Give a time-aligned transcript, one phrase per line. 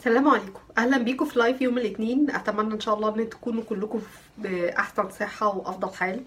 [0.00, 0.60] السلام عليكم.
[0.78, 2.30] أهلا بيكم في live يوم الاثنين.
[2.30, 4.00] أتمنى إن شاء الله إن تكونوا كلكم
[4.38, 6.24] باحسن صحة وأفضل حال.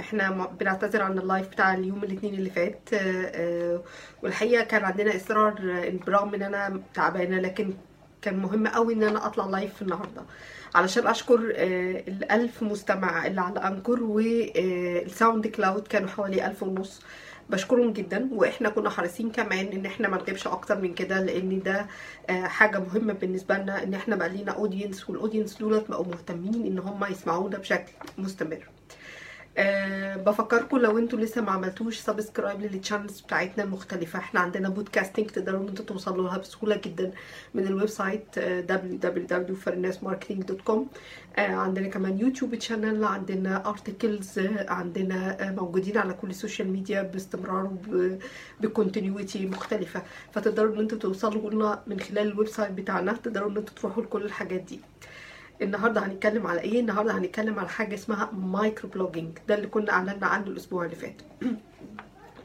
[0.00, 2.88] إحنا بنعتذر عن ال live بتاع اليوم الاثنين اللي فات.
[2.92, 3.82] آه، آه،
[4.22, 7.74] والحقيقة كان عندنا إصرار آه، برغم إن أنا تعبانة لكن
[8.22, 10.22] كان مهم قوي إن أنا أطلع live النهارده.
[10.74, 11.40] علشان أشكر
[12.08, 17.02] الألف مستمع اللي على Anchor وال SoundCloud كانوا حوالي ألف ونص.
[17.50, 21.86] بشكرهم جدا وإحنا كنا حريصين كمان إن إحنا ما نغيبش أكتر من كده لأن ده
[22.30, 26.66] آه، حاجة مهمة بالنسبة لنا إن إحنا بقى لينا audience وال audience دولت بقوا مهتمين
[26.66, 28.68] إن هم يسمعونا بشكل مستمر.
[29.58, 34.18] أه بفكركم لو أنتوا لسه ما عملتوش subscribe لل channels بتاعتنا المختلفة.
[34.18, 37.12] إحنا عندنا podcasting تقدروا ان أنتوا توصلوا لها بسهولة جدا
[37.54, 40.78] من ال website آه، www.farnasmarketing.com
[41.38, 47.02] آه، عندنا كمان YouTube channel عندنا articles عندنا آه، موجودين على كل ال social media
[47.02, 47.72] باستمرار
[48.60, 50.02] ب continuity مختلفة.
[50.32, 53.12] فتقدروا ان أنتوا توصلوا لنا من خلال ال website بتاعنا.
[53.12, 54.80] تقدروا ان أنتوا تروحوا لكل الحاجات دي.
[55.64, 60.26] النهارده هنتكلم على إيه؟ النهارده هنتكلم على حاجة اسمها micro blogging ده اللي كنا اعلنا
[60.26, 61.22] عنه الأسبوع اللي فات.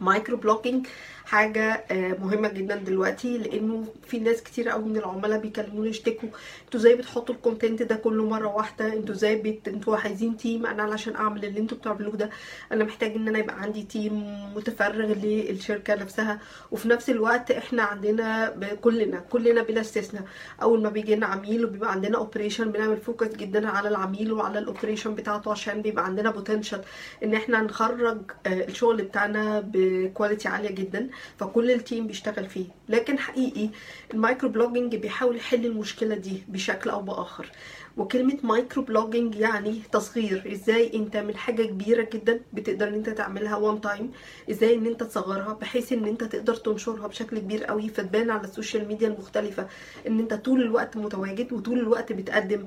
[0.00, 0.86] micro blogging
[1.32, 6.28] حاجة آه، مهمة جدا دلوقتي لأنه في ناس كتير قوي من العملاء بيكلموني يشتكوا
[6.64, 9.68] أنتوا إزاي بتحطوا ال content ده كله مرة واحدة؟ أنتوا إزاي بت...
[9.68, 12.30] أنتوا عايزين team أنا علشان أعمل اللي أنتوا بتعملوه ده؟
[12.72, 14.24] أنا محتاج إن أنا يبقى عندي team
[14.56, 16.40] متفرغ للشركة نفسها.
[16.70, 20.22] وفي نفس الوقت إحنا عندنا كلنا كلنا بلا استثناء.
[20.62, 24.64] أول ما بيجي لنا عميل وبيبقى عندنا operation بنعمل focus جدا على العميل وعلى ال
[24.64, 26.80] operation بتاعته عشان بيبقى عندنا potential
[27.24, 31.08] إن إحنا نخرج آه، الشغل بتاعنا ب quality عالية جدا.
[31.38, 32.66] فكل ال team بيشتغل فيه.
[32.88, 33.68] لكن حقيقي
[34.14, 37.50] ال micro blogging بيحاول يحل المشكلة دي بشكل أو بآخر.
[37.96, 40.52] وكلمة micro blogging يعني تصغير.
[40.52, 44.10] إزاي أنت من حاجة كبيرة جدا بتقدر إن أنت تعملها one time
[44.50, 48.50] إزاي إن أنت تصغرها بحيث إن أنت تقدر تنشرها بشكل كبير قوي فتبان على ال
[48.50, 49.66] social media المختلفة.
[50.06, 52.66] إن أنت طول الوقت متواجد وطول الوقت بتقدم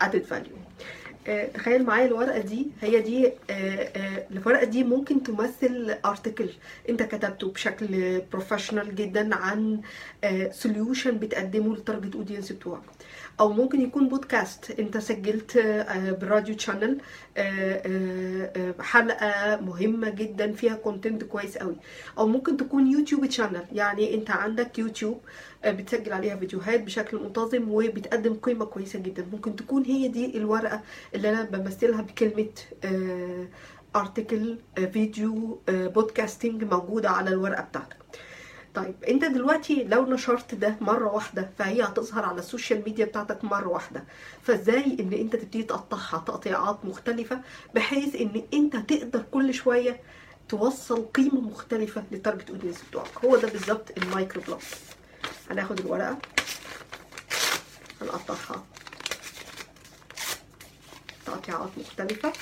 [0.00, 0.56] added value
[1.54, 2.66] تخيل معايا الورقة دي.
[2.80, 6.50] هي دي آه، آه، الورقة دي ممكن تمثل article
[6.88, 9.80] انت كتبته بشكل professional جدا عن
[10.50, 12.82] solution بتقدمه لل target audience بتوعك.
[13.40, 16.98] أو ممكن يكون بودكاست أنت سجلت آه، ب radio channel
[18.80, 21.76] حلقة مهمة جدا فيها content كويس قوي.
[22.18, 25.20] أو ممكن تكون YouTube channel يعني أنت عندك يوتيوب
[25.64, 29.26] آه، بتسجل عليها فيديوهات بشكل منتظم وبتقدم قيمة كويسة جدا.
[29.32, 30.80] ممكن تكون هي دي الورقة
[31.14, 32.48] اللي أنا بمثلها بكلمة
[33.96, 34.58] article
[34.92, 37.96] فيديو podcasting موجودة على الورقة بتاعتك.
[38.74, 43.44] طيب انت دلوقتي لو نشرت ده مرة واحدة فهي هتظهر على ال social media بتاعتك
[43.44, 44.04] مرة واحدة.
[44.42, 47.40] فازاي ان انت تبتدي تقطعها تقطيعات مختلفة
[47.74, 50.00] بحيث ان انت تقدر كل شوية
[50.48, 54.60] توصل قيمة مختلفة لل target audience بتوعك؟ هو ده بالظبط ال micro blog
[55.50, 56.18] هناخد الورقة.
[58.02, 58.64] هنقطعها.
[61.26, 62.32] تقطيعات مختلفة.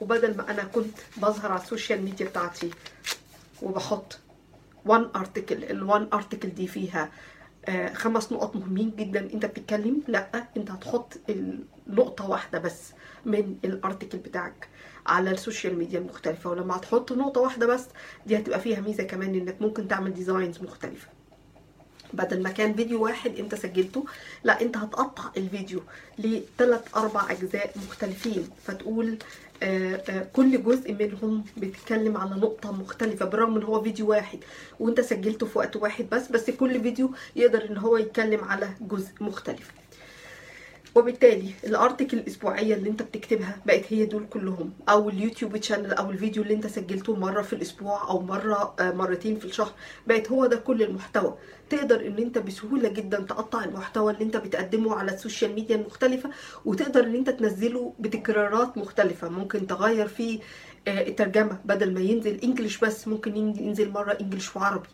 [0.00, 2.70] وبدل ما أنا كنت بظهر على ال social media بتاعتي
[3.62, 4.18] وبحط
[4.86, 7.10] one article ال one article دي فيها
[7.68, 9.20] آه، خمس نقط مهمين جدا.
[9.34, 11.18] أنت بتتكلم؟ لأ أنت هتحط
[11.86, 12.92] نقطة واحدة بس
[13.26, 14.68] من ال article بتاعك
[15.06, 16.50] على ال social media المختلفة.
[16.50, 17.86] ولما هتحط نقطة واحدة بس
[18.26, 21.08] دي هتبقى فيها ميزة كمان إنك ممكن تعمل designs مختلفة.
[22.16, 24.04] بدل ما كان فيديو واحد انت سجلته
[24.44, 25.80] لا انت هتقطع الفيديو
[26.18, 28.48] لثلاث أربع أجزاء مختلفين.
[28.64, 29.18] فتقول
[29.62, 34.38] آه، آه، كل جزء منهم بيتكلم على نقطة مختلفة بالرغم إن هو فيديو واحد
[34.80, 39.10] وانت سجلته في وقت واحد بس بس كل فيديو يقدر إن هو يتكلم على جزء
[39.20, 39.70] مختلف.
[40.94, 45.92] وبالتالي ال article الأسبوعية اللي انت بتكتبها بقت هي دول كلهم أو ال YouTube channel
[45.92, 49.72] أو الفيديو اللي انت سجلته مرة في الأسبوع أو مرة آه، مرتين في الشهر
[50.06, 51.34] بقت هو ده كل المحتوى.
[51.70, 56.30] تقدر إن أنت بسهولة جدا تقطع المحتوى اللي أنت بتقدمه على ال social media المختلفة
[56.64, 59.28] وتقدر إن أنت تنزله بتكرارات مختلفة.
[59.28, 60.40] ممكن تغير فيه
[60.88, 64.88] آه، الترجمة بدل ما ينزل English بس ممكن ينزل مرة English وعربي.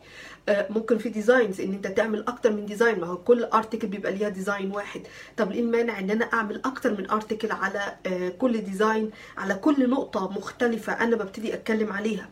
[0.48, 4.12] آه، ممكن في designs إن أنت تعمل أكتر من design ما هو كل article بيبقى
[4.12, 5.02] ليها design واحد.
[5.36, 9.90] طب إيه المانع إن أنا أعمل أكتر من article على آه، كل design على كل
[9.90, 12.28] نقطة مختلفة أنا ببتدي أتكلم عليها.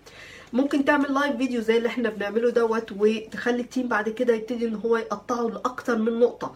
[0.52, 4.66] ممكن تعمل live video زي اللي إحنا بنعمله دوت وتخلي ال team بعد كده يبتدي
[4.68, 6.54] إن هو يقطعه لأكتر من نقطة.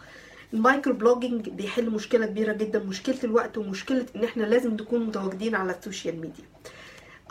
[0.55, 5.55] ال micro blogging بيحل مشكلة كبيرة جدا مشكلة الوقت ومشكلة إن إحنا لازم نكون متواجدين
[5.55, 6.45] على ال social media.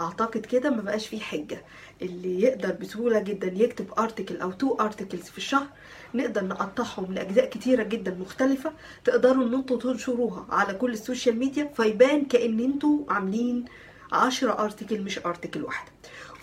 [0.01, 1.61] أعتقد كده ما بقاش فيه حجة.
[2.01, 5.67] اللي يقدر بسهولة جدا يكتب article أو two articles في الشهر
[6.15, 8.71] نقدر نقطعهم لأجزاء كتيرة جدا مختلفة
[9.05, 13.65] تقدروا إن أنتوا تنشروها على كل ال social media فيبان كأن أنتوا عاملين
[14.11, 15.91] 10 article مش article واحدة.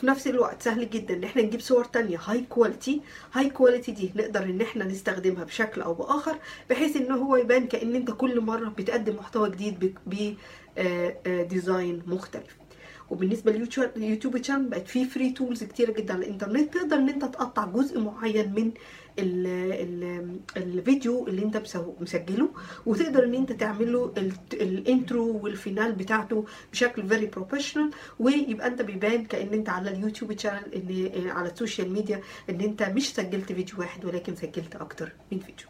[0.01, 3.01] في نفس الوقت سهل جدا إن إحنا نجيب صور تانية high quality
[3.33, 6.39] high quality دي نقدر إن إحنا نستخدمها بشكل أو بآخر
[6.71, 9.95] بحيث ان هو يبان كأن أنت كل مرة بتقدم محتوى جديد
[11.27, 12.57] ب design مختلف.
[13.11, 13.53] وبالنسبة
[13.97, 17.65] لل YouTube channel بقت في free tools كتيرة جدا على الإنترنت تقدر إن أنت تقطع
[17.67, 18.71] جزء معين من
[19.19, 21.63] ال ال الفيديو اللي أنت
[22.01, 22.49] مسجله
[22.87, 24.13] وتقدر إن أنت تعمل له
[24.53, 27.91] ال intro وال final بتاعته بشكل very professional
[28.21, 30.75] ويبقى أنت بيبان كأن أنت على ال YouTube channel
[31.17, 32.21] ان على ال social media
[32.51, 35.67] إن أنت مش سجلت فيديو واحد ولكن سجلت أكتر من فيديو.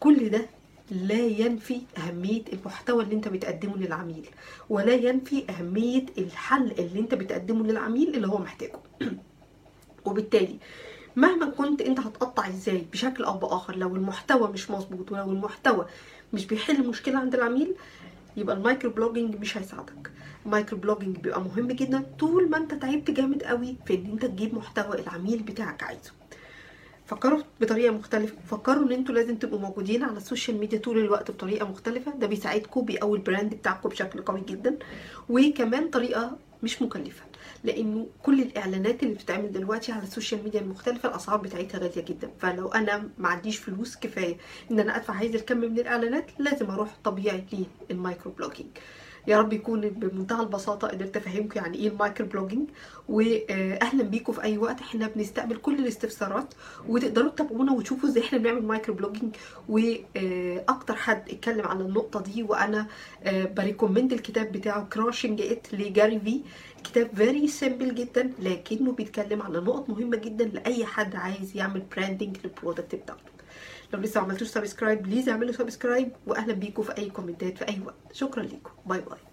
[0.00, 0.46] كل ده
[0.90, 4.28] لا ينفي أهمية المحتوى اللي أنت بتقدمه للعميل
[4.70, 8.78] ولا ينفي أهمية الحل اللي أنت بتقدمه للعميل اللي هو محتاجه.
[10.06, 10.58] وبالتالي
[11.16, 15.86] مهما كنت انت هتقطع إزاي بشكل أو بآخر لو المحتوى مش مظبوط ولو المحتوى
[16.32, 17.74] مش بيحل مشكله عند العميل
[18.36, 20.10] يبقى ال micro blogging مش هيساعدك.
[20.46, 24.24] ال micro blogging بيبقى مهم جدا طول ما انت تعبت جامد قوي في ان انت
[24.26, 26.19] تجيب محتوى العميل بتاعك عايزه.
[27.10, 28.34] فكروا بطريقة مختلفة.
[28.50, 32.12] فكروا إن أنتوا لازم تبقوا موجودين على ال social media طول الوقت بطريقة مختلفة.
[32.12, 34.78] ده بيساعدكم بيقوي ال brand بتاعكم بشكل قوي جدا.
[35.28, 37.22] وكمان طريقة مش مكلفة
[37.64, 42.30] لأنه كل الإعلانات اللي بتتعمل دلوقتي على ال social media المختلفة الأسعار بتاعتها غالية جدا.
[42.38, 44.36] فلو أنا ما عنديش فلوس كفاية
[44.70, 47.44] إن أنا أدفع هذا الكم من الإعلانات لازم أروح طبيعي
[47.90, 48.70] لل micro blogging.
[49.26, 52.68] يا رب يكون بمنتهى البساطة قدرت أفهمكم يعني إيه ال micro blogging
[53.08, 54.80] واهلا بيكم في أي وقت.
[54.80, 56.54] إحنا بنستقبل كل الاستفسارات
[56.88, 59.36] وتقدروا تتابعونا وتشوفوا إزاي إحنا بنعمل micro blogging.
[59.68, 62.86] وأكتر حد اتكلم عن النقطة دي وأنا
[63.26, 66.40] ب recommend الكتاب بتاعه Crushing It ل Gary Vee.
[66.84, 72.36] كتاب very simple جدا لكنه بيتكلم على نقط مهمة جدا لأي حد عايز يعمل branding
[72.44, 73.22] لل product بتاعته.
[73.92, 77.96] لو لسه عملتوش subscribe please اعملوا subscribe واهلا بيكم في أي كومنتات في أي وقت.
[78.12, 78.70] شكرا ليكم.
[78.86, 79.20] bye bye